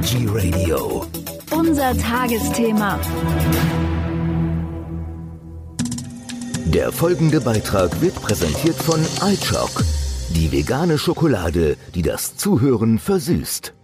Energy 0.00 0.26
Radio. 0.28 1.04
Unser 1.50 1.94
Tagesthema. 1.98 2.98
Der 6.64 6.90
folgende 6.90 7.42
Beitrag 7.42 8.00
wird 8.00 8.14
präsentiert 8.14 8.76
von 8.76 9.00
iChock, 9.30 9.84
die 10.30 10.50
vegane 10.52 10.96
Schokolade, 10.96 11.76
die 11.94 12.00
das 12.00 12.34
Zuhören 12.36 12.98
versüßt. 12.98 13.74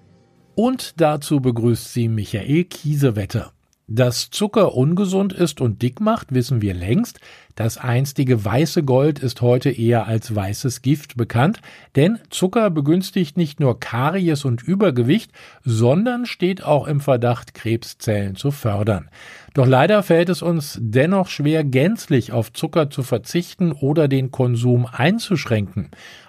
Und 0.55 1.03
dazu 1.03 1.41
begrüßt 1.41 1.93
sie 1.93 2.09
Michael 2.09 2.65
Kiesewetter. 2.65 3.53
Dass 3.87 4.31
Zucker 4.31 4.75
ungesund 4.75 5.35
ist 5.35 5.61
und 5.61 5.83
dick 5.83 6.01
macht, 6.01 6.33
wissen 6.33 6.63
wir 6.63 6.73
längst. 6.73 7.21
Das 7.57 7.79
einstige 7.79 8.45
weiße 8.45 8.83
Gold 8.83 9.19
ist 9.19 9.41
heute 9.41 9.71
eher 9.71 10.07
als 10.07 10.35
weißes 10.35 10.83
Gift 10.83 11.17
bekannt, 11.17 11.63
denn 11.97 12.19
Zucker 12.29 12.69
begünstigt 12.69 13.39
nicht 13.39 13.61
nur 13.61 13.81
Karies 13.81 14.45
und 14.45 14.63
Übergewicht, 14.63 15.33
sondern 15.65 16.27
steht 16.27 16.63
auch 16.63 16.87
im 16.87 17.01
Verdacht, 17.01 17.55
Krebszellen 17.55 18.37
zu 18.37 18.51
fördern. 18.51 19.09
Doch 19.55 19.67
leider 19.67 20.03
fällt 20.03 20.29
es 20.29 20.43
uns 20.43 20.79
dennoch 20.83 21.29
schwer, 21.29 21.65
gänzlich 21.65 22.31
auf 22.31 22.53
Zucker 22.53 22.91
zu 22.91 23.03
verzichten 23.03 23.73
oder 23.73 24.07
den 24.07 24.31
Konsum 24.31 24.85
einzuschränken. 24.85 25.89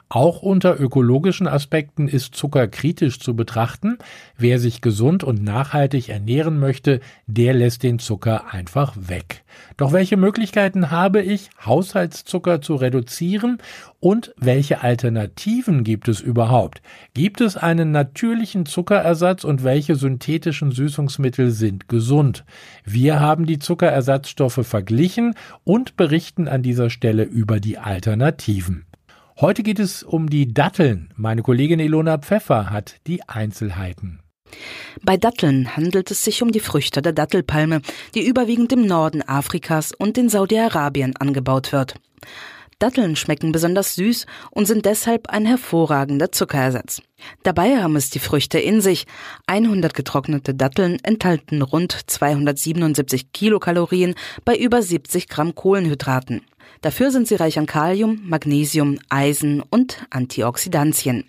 Auch 0.09 0.41
unter 0.41 0.79
ökologischen 0.79 1.47
Aspekten 1.47 2.07
ist 2.07 2.33
Zucker 2.33 2.69
kritisch 2.69 3.19
zu 3.19 3.35
betrachten. 3.35 3.97
Wer 4.37 4.57
sich 4.57 4.79
gesund 4.79 5.25
und 5.25 5.43
nachhaltig 5.43 6.07
ernähren 6.07 6.59
möchte, 6.59 7.01
der 7.25 7.53
lässt 7.53 7.83
den 7.83 7.99
Zucker 7.99 8.53
einfach 8.53 8.95
weg. 8.95 9.43
Doch 9.75 9.91
welche 9.91 10.15
Möglichkeiten 10.15 10.91
habe 10.91 11.16
ich, 11.21 11.49
Haushaltszucker 11.65 12.61
zu 12.61 12.75
reduzieren 12.75 13.59
und 13.99 14.33
welche 14.37 14.81
Alternativen 14.81 15.83
gibt 15.83 16.07
es 16.07 16.21
überhaupt? 16.21 16.81
Gibt 17.13 17.41
es 17.41 17.57
einen 17.57 17.91
natürlichen 17.91 18.65
Zuckerersatz 18.65 19.43
und 19.43 19.63
welche 19.63 19.95
synthetischen 19.95 20.71
Süßungsmittel 20.71 21.51
sind 21.51 21.87
gesund? 21.89 22.45
Wir 22.83 23.19
haben 23.19 23.45
die 23.45 23.59
Zuckerersatzstoffe 23.59 24.65
verglichen 24.65 25.35
und 25.63 25.97
berichten 25.97 26.47
an 26.47 26.63
dieser 26.63 26.89
Stelle 26.89 27.23
über 27.23 27.59
die 27.59 27.77
Alternativen. 27.77 28.85
Heute 29.39 29.61
geht 29.61 29.79
es 29.79 30.01
um 30.01 30.29
die 30.29 30.53
Datteln. 30.53 31.13
Meine 31.15 31.43
Kollegin 31.43 31.79
Ilona 31.79 32.17
Pfeffer 32.17 32.71
hat 32.71 32.95
die 33.05 33.27
Einzelheiten. 33.29 34.19
Bei 35.03 35.17
Datteln 35.17 35.75
handelt 35.75 36.11
es 36.11 36.23
sich 36.23 36.41
um 36.41 36.51
die 36.51 36.59
Früchte 36.59 37.01
der 37.01 37.13
Dattelpalme, 37.13 37.81
die 38.15 38.25
überwiegend 38.25 38.71
im 38.73 38.85
Norden 38.85 39.21
Afrikas 39.21 39.91
und 39.91 40.17
in 40.17 40.29
Saudi-Arabien 40.29 41.15
angebaut 41.15 41.71
wird. 41.71 41.95
Datteln 42.79 43.15
schmecken 43.15 43.51
besonders 43.51 43.95
süß 43.95 44.27
und 44.51 44.67
sind 44.67 44.85
deshalb 44.85 45.29
ein 45.29 45.47
hervorragender 45.47 46.31
Zuckerersatz. 46.31 47.01
Dabei 47.41 47.81
haben 47.81 47.95
es 47.95 48.11
die 48.11 48.19
Früchte 48.19 48.59
in 48.59 48.81
sich. 48.81 49.07
100 49.47 49.95
getrocknete 49.95 50.53
Datteln 50.53 50.99
enthalten 51.03 51.63
rund 51.63 51.97
277 52.05 53.31
Kilokalorien 53.31 54.13
bei 54.45 54.55
über 54.55 54.83
70 54.83 55.27
Gramm 55.27 55.55
Kohlenhydraten. 55.55 56.41
Dafür 56.81 57.11
sind 57.11 57.27
sie 57.27 57.35
reich 57.35 57.57
an 57.57 57.65
Kalium, 57.65 58.21
Magnesium, 58.25 58.99
Eisen 59.09 59.61
und 59.61 60.05
Antioxidantien. 60.09 61.25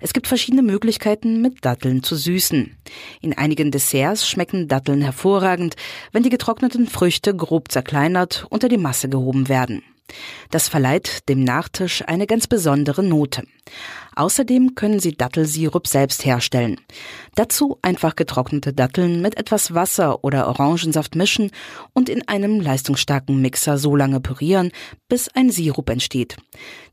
Es 0.00 0.12
gibt 0.12 0.28
verschiedene 0.28 0.62
Möglichkeiten, 0.62 1.42
mit 1.42 1.64
Datteln 1.64 2.02
zu 2.02 2.14
süßen. 2.14 2.76
In 3.20 3.36
einigen 3.36 3.70
Desserts 3.70 4.28
schmecken 4.28 4.68
Datteln 4.68 5.02
hervorragend, 5.02 5.74
wenn 6.12 6.22
die 6.22 6.30
getrockneten 6.30 6.86
Früchte 6.86 7.34
grob 7.34 7.72
zerkleinert 7.72 8.46
unter 8.48 8.68
die 8.68 8.76
Masse 8.76 9.08
gehoben 9.08 9.48
werden. 9.48 9.82
Das 10.50 10.68
verleiht 10.68 11.28
dem 11.28 11.44
Nachtisch 11.44 12.02
eine 12.06 12.26
ganz 12.26 12.46
besondere 12.46 13.02
Note. 13.02 13.42
Außerdem 14.16 14.74
können 14.74 14.98
Sie 14.98 15.12
Dattelsirup 15.12 15.86
selbst 15.86 16.24
herstellen. 16.24 16.80
Dazu 17.34 17.78
einfach 17.82 18.16
getrocknete 18.16 18.72
Datteln 18.72 19.22
mit 19.22 19.36
etwas 19.36 19.74
Wasser 19.74 20.24
oder 20.24 20.48
Orangensaft 20.48 21.14
mischen 21.14 21.50
und 21.92 22.08
in 22.08 22.26
einem 22.26 22.60
leistungsstarken 22.60 23.40
Mixer 23.40 23.78
so 23.78 23.94
lange 23.94 24.20
pürieren, 24.20 24.72
bis 25.08 25.28
ein 25.28 25.50
Sirup 25.50 25.88
entsteht. 25.90 26.36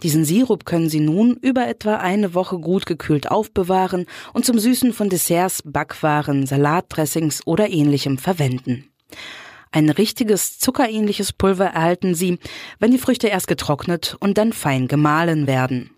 Diesen 0.03 0.23
Sirup 0.23 0.65
können 0.65 0.89
Sie 0.89 0.99
nun 0.99 1.35
über 1.41 1.67
etwa 1.67 1.95
eine 1.95 2.35
Woche 2.35 2.59
gut 2.59 2.85
gekühlt 2.85 3.31
aufbewahren 3.31 4.05
und 4.33 4.45
zum 4.45 4.59
Süßen 4.59 4.93
von 4.93 5.09
Desserts, 5.09 5.63
Backwaren, 5.65 6.45
Salatdressings 6.45 7.47
oder 7.47 7.69
ähnlichem 7.69 8.17
verwenden. 8.17 8.91
Ein 9.75 9.89
richtiges 9.89 10.57
zuckerähnliches 10.57 11.33
Pulver 11.33 11.65
erhalten 11.65 12.15
Sie, 12.15 12.39
wenn 12.79 12.91
die 12.91 12.97
Früchte 12.97 13.27
erst 13.27 13.47
getrocknet 13.47 14.15
und 14.21 14.37
dann 14.37 14.53
fein 14.53 14.87
gemahlen 14.87 15.47
werden. 15.47 15.89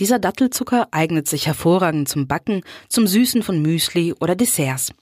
Dieser 0.00 0.18
Dattelzucker 0.18 0.88
eignet 0.90 1.28
sich 1.28 1.46
hervorragend 1.46 2.08
zum 2.08 2.26
Backen, 2.26 2.62
zum 2.88 3.06
Süßen 3.06 3.44
von 3.44 3.62
Müsli 3.62 4.14
oder 4.18 4.34
Desserts. 4.34 4.92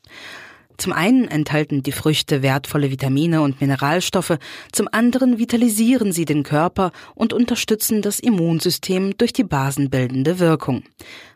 Zum 0.77 0.93
einen 0.93 1.27
enthalten 1.27 1.83
die 1.83 1.91
Früchte 1.91 2.43
wertvolle 2.43 2.91
Vitamine 2.91 3.41
und 3.41 3.63
Mineralstoffe, 3.63 4.37
zum 4.73 4.89
anderen 4.93 5.39
vitalisieren 5.39 6.13
sie 6.13 6.27
den 6.27 6.43
Körper 6.43 6.93
und 7.15 7.33
unterstützen 7.33 8.03
das 8.03 8.21
Immunsystem 8.21 9.17
durch 9.17 9.33
die 9.33 9.45
basenbildende 9.45 10.39
Wirkung. 10.39 10.83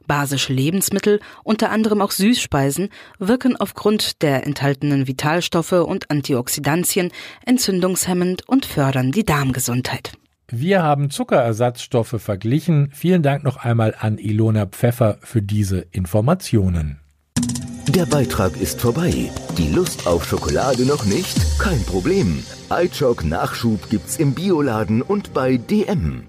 Basische 0.07 0.53
Lebensmittel, 0.53 1.21
unter 1.45 1.71
anderem 1.71 2.01
auch 2.01 2.11
Süßspeisen, 2.11 2.89
wirken 3.19 3.57
aufgrund 3.57 4.23
der 4.23 4.47
enthaltenen 4.47 5.07
Vitalstoffe 5.07 5.73
und 5.73 6.11
Antioxidantien 6.11 7.11
entzündungshemmend 7.45 8.49
und 8.49 8.67
fördern 8.67 9.13
die 9.13 9.25
Darmgesundheit. 9.25 10.13
Wir 10.49 10.83
haben 10.83 11.09
Zuckerersatzstoffe 11.09 12.17
verglichen. 12.19 12.91
Vielen 12.93 13.23
Dank 13.23 13.43
noch 13.43 13.57
einmal 13.57 13.95
an 13.99 14.19
Ilona 14.19 14.67
Pfeffer 14.67 15.19
für 15.23 15.41
diese 15.41 15.87
Informationen. 15.93 17.01
Der 17.89 18.07
Beitrag 18.07 18.61
ist 18.61 18.81
vorbei. 18.81 19.31
Die 19.59 19.69
Lust 19.71 20.07
auf 20.07 20.25
Schokolade 20.25 20.87
noch 20.87 21.05
nicht? 21.05 21.59
Kein 21.59 21.83
Problem. 21.85 22.45
iChock 22.71 23.25
Nachschub 23.25 23.91
gibt's 23.91 24.19
im 24.19 24.35
Bioladen 24.35 25.03
und 25.03 25.33
bei 25.35 25.57
DM. 25.57 26.25